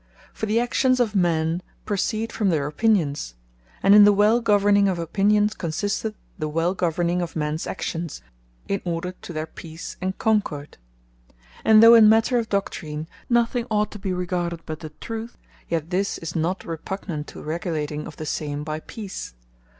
[0.33, 3.35] For the Actions of men proceed from their Opinions;
[3.83, 8.23] and in the wel governing of Opinions, consisteth the well governing of mens Actions,
[8.67, 10.79] in order to their Peace, and Concord.
[11.63, 15.37] And though in matter of Doctrine, nothing ought to be regarded but the Truth;
[15.69, 19.35] yet this is not repugnant to regulating of the same by Peace.